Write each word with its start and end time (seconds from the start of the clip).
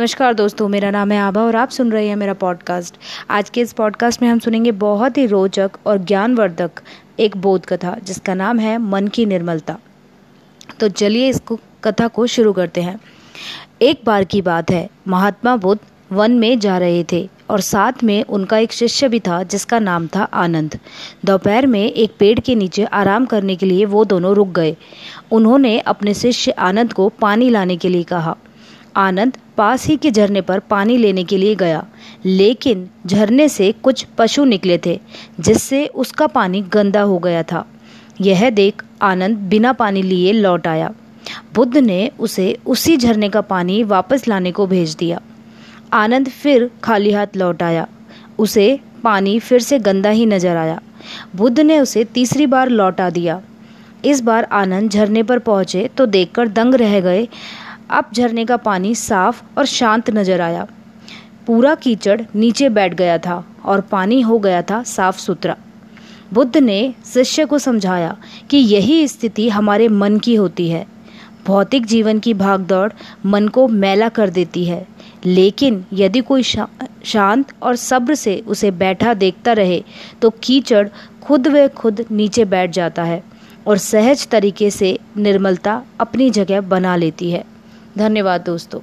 नमस्कार 0.00 0.34
दोस्तों, 0.34 0.68
मेरा 0.68 0.90
नाम 0.90 1.10
है 1.12 1.18
आभा 1.18 1.40
और 1.40 1.56
आप 1.56 1.70
सुन 1.70 1.90
रहे 1.92 2.08
हैं 2.08 2.16
मेरा 2.16 2.34
पॉडकास्ट 2.34 2.94
आज 3.30 3.50
के 3.50 3.60
इस 3.60 3.72
पॉडकास्ट 3.72 4.22
में 4.22 4.28
हम 4.28 4.38
सुनेंगे 4.38 4.70
बहुत 4.72 5.18
ही 5.18 5.26
रोचक 5.26 5.70
और 5.86 5.98
ज्ञानवर्धक 5.98 6.70
एक 7.18 7.36
बोध 7.36 7.66
कथा, 7.66 7.96
जिसका 8.04 8.34
नाम 8.34 8.58
है 8.58 8.78
मन 8.78 9.08
की 9.08 9.26
निर्मलता। 9.26 9.76
तो 10.80 10.88
चलिए 10.88 11.28
इसको 11.28 11.58
कथा 11.84 12.08
को 12.08 12.26
शुरू 12.26 12.52
करते 12.52 12.82
हैं। 12.82 13.00
एक 13.82 14.00
बार 14.06 14.24
की 14.24 14.42
बात 14.42 14.70
है, 14.70 14.90
महात्मा 15.08 15.56
बुद्ध 15.56 15.80
वन 16.12 16.32
में 16.32 16.58
जा 16.58 16.78
रहे 16.78 17.04
थे 17.12 17.28
और 17.50 17.60
साथ 17.60 18.04
में 18.04 18.24
उनका 18.24 18.58
एक 18.58 18.72
शिष्य 18.72 19.08
भी 19.08 19.20
था, 19.20 19.42
जिसका 19.42 19.78
नाम 19.78 20.06
था 20.06 20.22
आनंद। 20.22 20.78
दोपहर 21.24 21.66
में 21.66 21.92
एक 21.92 22.14
पेड़ 22.18 22.38
के 22.40 22.54
नीचे 22.54 22.84
आराम 22.84 23.26
करने 23.26 23.56
के 23.56 23.66
लिए 23.66 23.84
वो 23.84 24.04
दोनों 24.04 24.34
रुक 24.34 24.48
गए। 24.48 24.76
उन्होंने 25.32 25.78
अपने 25.78 26.14
शिष्य 26.14 26.50
आनंद 26.50 26.92
को 26.92 27.08
पानी 27.08 27.50
लाने 27.50 27.76
के 27.76 27.88
लिए 27.88 28.02
कहा। 28.02 28.36
आनंद 28.96 29.36
पास 29.56 29.86
ही 29.86 29.96
के 29.96 30.10
झरने 30.10 30.40
पर 30.40 30.58
पानी 30.60 30.96
लेने 30.96 31.24
के 31.24 31.36
लिए 31.36 31.54
गया। 31.54 31.84
लेकिन 32.24 32.88
झरने 33.06 33.48
से 33.48 33.70
कुछ 33.72 34.04
पशु 34.18 34.44
निकले 34.44 34.78
थे, 34.78 34.98
जिससे 35.40 35.86
उसका 35.86 36.26
पानी 36.26 36.60
गंदा 36.62 37.02
हो 37.02 37.18
गया 37.18 37.42
था। 37.42 37.64
यह 38.20 38.48
देख 38.50 38.82
आनंद 39.02 39.36
बिना 39.48 39.72
पानी 39.72 40.02
लिए 40.02 40.32
लौट 40.32 40.66
आया। 40.66 40.92
बुद्ध 41.54 41.76
ने 41.76 42.10
उसे 42.20 42.56
उसी 42.66 42.96
झरने 42.96 43.28
का 43.28 43.40
पानी 43.40 43.82
वापस 43.82 44.28
लाने 44.28 44.52
को 44.52 44.66
भेज 44.66 44.94
दिया। 44.94 45.20
आनंद 45.92 46.28
फिर 46.28 46.70
खाली 46.84 47.12
हाथ 47.12 47.36
लौट 47.36 47.62
आया। 47.62 47.86
उसे 48.38 48.78
पानी 49.04 49.38
फिर 49.38 49.60
से 49.60 49.78
गंदा 49.78 50.10
ही 50.10 50.26
नज़र 50.26 50.56
आया। 50.56 50.80
बुद्ध 51.36 51.60
ने 51.60 51.78
उसे 51.78 52.04
तीसरी 52.04 52.46
बार 52.46 52.68
लौटा 52.68 53.08
दिया। 53.10 53.40
इस 54.04 54.20
बार 54.20 54.44
आनंद 54.44 54.90
झरने 54.90 55.22
पर 55.22 55.38
पहुँचे 55.38 55.88
तो 55.96 56.06
देखकर 56.06 56.48
दंग 56.48 56.74
रह 56.74 57.00
गए। 57.00 57.26
अब 57.90 58.10
झरने 58.14 58.44
का 58.44 58.56
पानी 58.56 58.94
साफ़ 58.94 59.42
और 59.58 59.66
शांत 59.66 60.10
नज़र 60.10 60.40
आया। 60.40 60.66
पूरा 61.46 61.74
कीचड़ 61.74 62.20
नीचे 62.36 62.68
बैठ 62.68 62.94
गया 62.94 63.18
था 63.18 63.44
और 63.64 63.80
पानी 63.80 64.20
हो 64.20 64.38
गया 64.38 64.62
था 64.62 64.82
साफ़ 64.82 65.18
सुथरा। 65.18 65.56
बुद्ध 66.32 66.56
ने 66.56 66.94
शिष्य 67.06 67.44
को 67.44 67.58
समझाया 67.58 68.16
कि 68.50 68.56
यही 68.56 69.06
स्थिति 69.08 69.48
हमारे 69.48 69.88
मन 69.88 70.18
की 70.18 70.34
होती 70.34 70.68
है। 70.68 70.86
भौतिक 71.46 71.86
जीवन 71.86 72.18
की 72.18 72.34
भागदौड़ 72.34 72.92
मन 73.26 73.48
को 73.48 73.66
मैला 73.68 74.08
कर 74.08 74.30
देती 74.30 74.64
है। 74.64 74.86
लेकिन 75.24 75.84
यदि 75.92 76.20
कोई 76.20 76.42
शा, 76.42 76.68
शांत 77.04 77.52
और 77.62 77.76
सब्र 77.76 78.14
से 78.14 78.38
उसे 78.46 78.70
बैठा 78.70 79.14
देखता 79.14 79.52
रहे 79.52 79.82
तो 80.22 80.30
कीचड़ 80.42 80.88
खुद 81.22 81.48
व 81.48 81.66
खुद 81.68 82.04
नीचे 82.10 82.44
बैठ 82.44 82.70
जाता 82.70 83.02
है 83.02 83.22
और 83.66 83.78
सहज 83.78 84.26
तरीके 84.28 84.70
से 84.70 84.98
निर्मलता 85.16 85.82
अपनी 86.00 86.30
जगह 86.30 86.60
बना 86.60 86.96
लेती 86.96 87.30
है। 87.30 87.44
धन्यवाद 87.98 88.44
दोस्तों। 88.44 88.80